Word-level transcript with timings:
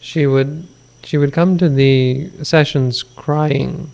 she 0.00 0.26
would 0.26 0.66
she 1.02 1.18
would 1.18 1.32
come 1.32 1.56
to 1.58 1.68
the 1.68 2.30
sessions 2.42 3.02
crying, 3.02 3.92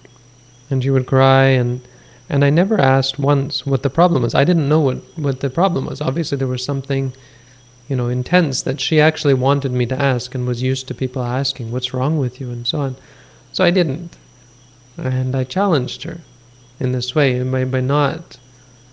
and 0.70 0.82
she 0.82 0.90
would 0.90 1.06
cry 1.06 1.44
and. 1.44 1.80
And 2.28 2.46
I 2.46 2.50
never 2.50 2.80
asked 2.80 3.18
once 3.18 3.66
what 3.66 3.82
the 3.82 3.90
problem 3.90 4.22
was. 4.22 4.34
I 4.34 4.44
didn't 4.44 4.66
know 4.66 4.80
what, 4.80 4.96
what 5.18 5.40
the 5.40 5.50
problem 5.50 5.84
was. 5.84 6.00
Obviously, 6.00 6.38
there 6.38 6.48
was 6.48 6.64
something 6.64 7.12
you 7.88 7.96
know, 7.96 8.08
intense 8.08 8.62
that 8.62 8.80
she 8.80 9.00
actually 9.00 9.34
wanted 9.34 9.72
me 9.72 9.84
to 9.84 10.00
ask 10.00 10.34
and 10.34 10.46
was 10.46 10.62
used 10.62 10.88
to 10.88 10.94
people 10.94 11.22
asking, 11.22 11.70
"What's 11.70 11.92
wrong 11.92 12.16
with 12.16 12.40
you?" 12.40 12.50
and 12.50 12.66
so 12.66 12.80
on. 12.80 12.96
So 13.52 13.64
I 13.64 13.70
didn't, 13.70 14.16
and 14.96 15.34
I 15.34 15.44
challenged 15.44 16.04
her 16.04 16.20
in 16.80 16.92
this 16.92 17.14
way 17.14 17.42
by 17.42 17.64
by 17.66 17.80
not, 17.80 18.38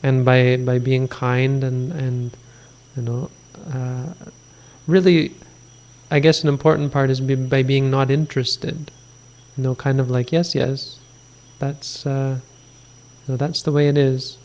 and 0.04 0.26
by 0.26 0.58
by 0.58 0.80
being 0.80 1.08
kind 1.08 1.64
and 1.64 1.94
and 1.94 2.36
you 2.98 3.04
know, 3.04 3.32
uh, 3.74 4.14
really, 4.86 5.34
I 6.12 6.20
guess 6.20 6.44
an 6.44 6.50
important 6.50 6.92
part 6.92 7.10
is 7.10 7.22
by 7.22 7.64
being 7.64 7.92
not 7.92 8.10
interested. 8.10 8.92
You 9.58 9.64
know, 9.64 9.76
kind 9.76 10.00
of 10.00 10.10
like 10.10 10.32
yes, 10.32 10.56
yes, 10.56 11.00
that's 11.60 12.06
uh, 12.06 12.40
you 13.28 13.34
know, 13.34 13.38
that's 13.38 13.62
the 13.62 13.72
way 13.72 13.88
it 13.88 13.98
is. 13.98 14.38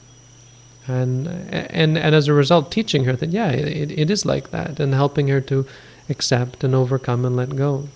And 0.87 1.27
and 1.27 1.97
and 1.97 2.15
as 2.15 2.29
a 2.29 2.35
result 2.35 2.71
teaching 2.71 3.05
her 3.05 3.15
that 3.16 3.30
yeah 3.30 3.48
it, 3.51 3.91
it 3.91 4.11
is 4.11 4.27
like 4.27 4.51
that 4.51 4.79
and 4.79 4.93
helping 4.93 5.29
her 5.29 5.41
to 5.43 5.66
accept 6.11 6.62
and 6.62 6.74
overcome 6.74 7.24
and 7.24 7.35
let 7.35 7.57
go. 7.57 7.88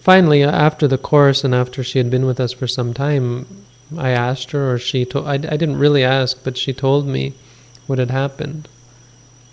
Finally 0.00 0.42
after 0.42 0.86
the 0.86 0.98
course 0.98 1.44
and 1.44 1.54
after 1.54 1.82
she 1.82 1.98
had 1.98 2.10
been 2.10 2.26
with 2.26 2.40
us 2.40 2.52
for 2.52 2.66
some 2.66 2.94
time 2.94 3.46
i 3.96 4.10
asked 4.10 4.50
her 4.52 4.72
or 4.72 4.78
she 4.78 5.04
told 5.04 5.26
I, 5.26 5.34
I 5.34 5.56
didn't 5.56 5.78
really 5.78 6.04
ask 6.04 6.42
but 6.42 6.56
she 6.56 6.72
told 6.72 7.06
me 7.06 7.34
what 7.86 7.98
had 7.98 8.10
happened 8.10 8.68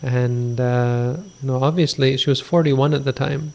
and 0.06 0.62
uh, 0.62 1.18
you 1.42 1.48
know 1.48 1.62
obviously 1.62 2.16
she 2.16 2.30
was 2.30 2.40
41 2.40 2.94
at 2.94 3.04
the 3.04 3.12
time 3.12 3.54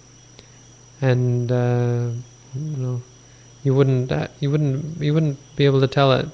and 1.00 1.50
uh, 1.50 2.10
you 2.54 2.76
know 2.76 3.02
you 3.62 3.74
wouldn't 3.74 4.10
uh, 4.12 4.28
you 4.40 4.50
wouldn't 4.50 5.00
you 5.00 5.14
wouldn't 5.14 5.38
be 5.56 5.64
able 5.64 5.80
to 5.80 5.86
tell 5.88 6.12
it 6.12 6.28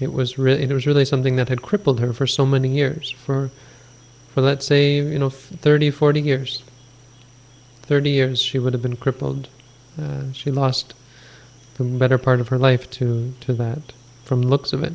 it 0.00 0.12
was 0.12 0.38
really 0.38 0.62
it 0.62 0.72
was 0.72 0.86
really 0.86 1.04
something 1.04 1.36
that 1.36 1.50
had 1.50 1.60
crippled 1.60 2.00
her 2.00 2.12
for 2.12 2.26
so 2.26 2.46
many 2.46 2.68
years, 2.70 3.10
for 3.10 3.50
for 4.30 4.40
let's 4.40 4.64
say 4.64 4.96
you 4.96 5.18
know 5.18 5.30
30, 5.30 5.90
40 5.90 6.20
years. 6.20 6.62
30 7.82 8.10
years 8.10 8.40
she 8.40 8.58
would 8.58 8.72
have 8.72 8.82
been 8.82 8.96
crippled. 8.96 9.48
Uh, 10.00 10.32
she 10.32 10.50
lost 10.50 10.94
the 11.74 11.84
better 11.84 12.16
part 12.18 12.40
of 12.40 12.48
her 12.48 12.58
life 12.58 12.90
to 12.92 13.34
to 13.40 13.52
that, 13.52 13.92
from 14.24 14.40
looks 14.40 14.72
of 14.72 14.82
it. 14.82 14.94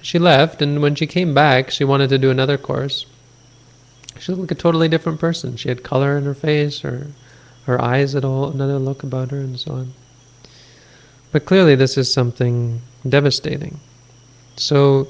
She 0.00 0.18
left, 0.18 0.62
and 0.62 0.80
when 0.80 0.94
she 0.94 1.06
came 1.06 1.34
back, 1.34 1.70
she 1.70 1.82
wanted 1.82 2.10
to 2.10 2.18
do 2.18 2.30
another 2.30 2.58
course. 2.58 3.06
She 4.18 4.32
looked 4.32 4.42
like 4.42 4.58
a 4.58 4.62
totally 4.62 4.88
different 4.88 5.20
person. 5.20 5.56
She 5.56 5.68
had 5.68 5.82
color 5.82 6.16
in 6.16 6.24
her 6.24 6.34
face, 6.34 6.80
her 6.80 7.08
her 7.66 7.80
eyes 7.80 8.12
had 8.12 8.24
all 8.24 8.50
another 8.50 8.78
look 8.78 9.02
about 9.02 9.30
her, 9.30 9.38
and 9.38 9.58
so 9.58 9.72
on. 9.72 9.94
But 11.32 11.46
clearly, 11.46 11.74
this 11.74 11.96
is 11.96 12.12
something 12.12 12.82
devastating. 13.08 13.80
So, 14.56 15.08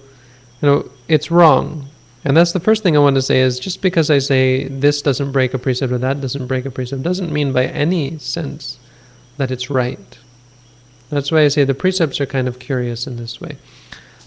you 0.62 0.68
know, 0.68 0.90
it's 1.08 1.30
wrong. 1.30 1.88
And 2.24 2.36
that's 2.36 2.52
the 2.52 2.60
first 2.60 2.82
thing 2.82 2.96
I 2.96 3.00
want 3.00 3.16
to 3.16 3.22
say 3.22 3.40
is 3.40 3.60
just 3.60 3.82
because 3.82 4.10
I 4.10 4.18
say 4.18 4.66
this 4.68 5.02
doesn't 5.02 5.32
break 5.32 5.52
a 5.52 5.58
precept 5.58 5.92
or 5.92 5.98
that 5.98 6.20
doesn't 6.20 6.46
break 6.46 6.64
a 6.64 6.70
precept 6.70 7.02
doesn't 7.02 7.30
mean 7.32 7.52
by 7.52 7.66
any 7.66 8.18
sense 8.18 8.78
that 9.36 9.50
it's 9.50 9.68
right. 9.68 10.18
That's 11.10 11.30
why 11.30 11.42
I 11.42 11.48
say 11.48 11.64
the 11.64 11.74
precepts 11.74 12.20
are 12.20 12.26
kind 12.26 12.48
of 12.48 12.58
curious 12.58 13.06
in 13.06 13.16
this 13.16 13.40
way. 13.40 13.58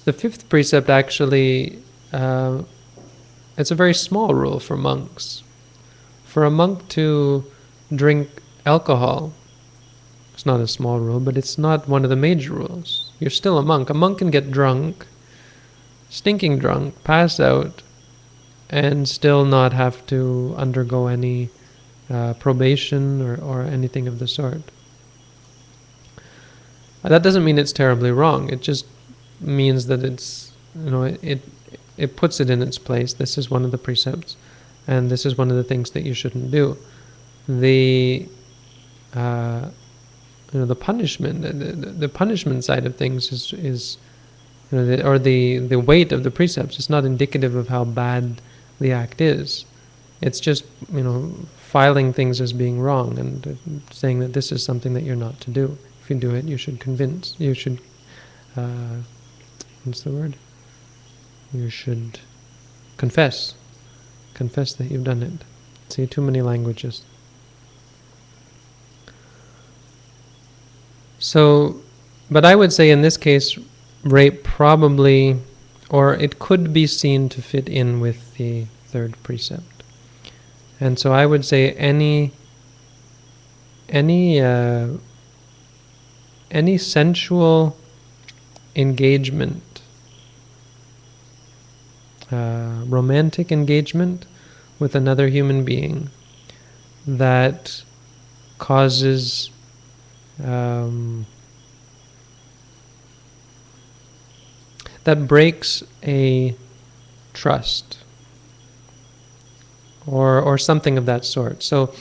The 0.06 0.14
fifth 0.14 0.48
precept 0.48 0.90
actually, 0.90 1.80
uh, 2.14 2.62
it's 3.58 3.72
a 3.72 3.76
very 3.76 3.94
small 3.94 4.34
rule 4.34 4.60
for 4.60 4.78
monks. 4.78 5.44
For 6.26 6.44
a 6.46 6.52
monk 6.52 6.88
to 6.90 7.46
drink 7.94 8.30
alcohol, 8.66 9.34
it's 10.34 10.46
not 10.46 10.60
a 10.60 10.68
small 10.68 11.00
rule, 11.00 11.20
but 11.20 11.38
it's 11.38 11.58
not 11.58 11.90
one 11.90 12.04
of 12.04 12.10
the 12.12 12.16
major 12.16 12.54
rules. 12.54 13.12
You're 13.20 13.32
still 13.32 13.58
a 13.58 13.64
monk. 13.64 13.90
A 13.90 13.94
monk 13.94 14.20
can 14.20 14.30
get 14.30 14.52
drunk, 14.52 15.08
stinking 16.10 16.60
drunk, 16.60 17.04
pass 17.04 17.40
out, 17.40 17.82
and 18.70 19.10
still 19.10 19.46
not 19.46 19.74
have 19.74 20.06
to 20.08 20.54
undergo 20.58 21.08
any 21.08 21.50
uh, 22.10 22.34
probation 22.36 23.22
or, 23.22 23.42
or 23.42 23.64
anything 23.64 24.08
of 24.08 24.20
the 24.20 24.28
sort. 24.28 24.62
That 27.02 27.24
doesn't 27.24 27.44
mean 27.44 27.58
it's 27.58 27.72
terribly 27.72 28.12
wrong. 28.12 28.50
It 28.50 28.62
just 28.62 28.86
means 29.40 29.88
that 29.88 30.04
it's, 30.04 30.52
you 30.76 30.90
know, 30.90 31.04
it, 31.04 31.20
it, 31.24 31.42
it 31.98 32.16
puts 32.16 32.40
it 32.40 32.50
in 32.50 32.62
its 32.62 32.78
place. 32.78 33.14
This 33.14 33.38
is 33.38 33.50
one 33.50 33.66
of 33.66 33.72
the 33.72 33.78
precepts, 33.78 34.38
and 34.88 35.10
this 35.10 35.26
is 35.26 35.38
one 35.38 35.50
of 35.50 35.58
the 35.58 35.64
things 35.64 35.92
that 35.92 36.04
you 36.04 36.14
shouldn't 36.14 36.52
do. 36.52 36.78
The 37.48 38.28
uh, 39.14 39.70
you 40.54 40.60
know 40.60 40.66
the 40.66 40.76
punishment 40.76 41.42
the, 41.42 41.52
the, 41.76 42.10
punishment 42.10 42.64
side 42.64 42.86
of 42.86 42.96
things 42.96 43.32
is 43.32 43.54
is 43.54 43.98
you 44.72 44.78
know 44.78 44.86
the, 44.86 45.06
or 45.06 45.20
the 45.20 45.60
the 45.60 45.80
weight 45.80 46.12
of 46.12 46.24
the 46.24 46.32
precepts 46.32 46.80
is 46.80 46.90
not 46.90 47.06
indicative 47.06 47.56
of 47.56 47.68
how 47.68 47.84
bad 47.84 48.42
the 48.80 48.92
act 48.92 49.22
is 49.22 49.66
it's 50.22 50.40
just 50.40 50.66
you 50.94 51.04
know 51.04 51.32
filing 51.58 52.14
things 52.14 52.40
as 52.40 52.54
being 52.54 52.80
wrong 52.80 53.18
and 53.20 53.58
saying 53.92 54.20
that 54.20 54.34
this 54.34 54.52
is 54.52 54.64
something 54.64 54.94
that 54.94 55.04
you're 55.04 55.16
not 55.16 55.40
to 55.42 55.52
do 55.52 55.78
if 56.02 56.10
you 56.10 56.16
do 56.16 56.34
it 56.34 56.46
you 56.46 56.58
should 56.58 56.80
convince 56.80 57.36
you 57.40 57.54
should 57.54 57.80
uh, 58.56 58.96
what's 59.84 60.02
the 60.02 60.12
word 60.12 60.36
you 61.54 61.70
should 61.70 62.20
confess. 62.98 63.56
Confess 64.34 64.74
that 64.74 64.92
you've 64.92 65.04
done 65.04 65.24
it. 65.24 65.44
See 65.90 66.06
too 66.06 66.22
many 66.22 66.42
languages. 66.42 67.04
So, 71.20 71.82
but 72.30 72.46
I 72.46 72.56
would 72.56 72.72
say 72.72 72.92
in 72.92 73.02
this 73.02 73.18
case, 73.18 73.58
rape 74.04 74.44
probably, 74.44 75.38
or 75.90 76.14
it 76.14 76.40
could 76.40 76.74
be 76.74 76.86
seen 76.86 77.30
to 77.30 77.42
fit 77.42 77.68
in 77.68 78.00
with 78.00 78.36
the 78.36 78.66
third 78.86 79.22
precept. 79.24 79.84
And 80.80 81.00
so 81.00 81.12
I 81.12 81.26
would 81.26 81.44
say 81.44 81.72
any 81.74 82.34
any 83.90 84.40
uh, 84.42 84.90
any 86.52 86.78
sensual 86.78 87.78
engagement, 88.76 89.64
uh, 92.32 92.84
romantic 92.86 93.52
engagement 93.52 94.26
with 94.80 94.96
another 94.96 95.28
human 95.28 95.64
being 95.64 96.10
that 97.06 97.84
causes 98.58 99.50
um, 100.44 101.26
that 105.06 105.28
breaks 105.28 105.84
a 106.04 106.54
trust 107.34 108.00
or 110.06 110.42
or 110.42 110.58
something 110.58 110.98
of 110.98 111.06
that 111.06 111.24
sort. 111.24 111.64
So 111.64 111.94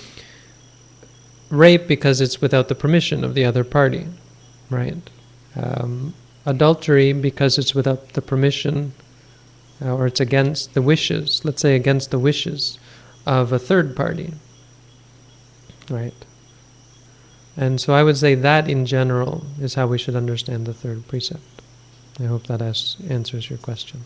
rape 1.51 1.87
because 1.87 2.21
it's 2.21 2.41
without 2.41 2.69
the 2.69 2.75
permission 2.75 3.23
of 3.23 3.35
the 3.35 3.45
other 3.45 3.63
party, 3.65 4.07
right? 4.71 4.97
Um, 5.55 6.15
adultery 6.45 7.13
because 7.13 7.59
it's 7.59 7.75
without 7.75 8.15
the 8.15 8.23
permission 8.23 8.93
Uh, 9.83 9.95
or 9.95 10.07
it's 10.07 10.21
against 10.21 10.75
the 10.75 10.83
wishes, 10.83 11.45
let's 11.45 11.61
say 11.61 11.77
against 11.77 12.11
the 12.11 12.19
wishes 12.19 12.79
of 13.27 13.53
a 13.53 13.59
third 13.59 13.95
party, 13.95 14.33
right? 15.91 16.15
And 17.57 17.81
so 17.81 17.95
I 17.95 18.03
would 18.03 18.17
say 18.17 18.35
that 18.35 18.69
in 18.69 18.87
general 18.87 19.47
is 19.61 19.75
how 19.75 19.87
we 19.87 19.99
should 19.99 20.17
understand 20.17 20.67
the 20.67 20.75
third 20.75 21.07
precept. 21.09 21.43
I 22.19 22.25
hope 22.25 22.47
that 22.47 22.63
answers 22.63 23.51
your 23.51 23.59
question. 23.59 24.05